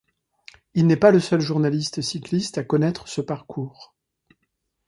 [0.73, 3.93] Il n'est pas le seul journaliste cycliste à connaître ce parcours.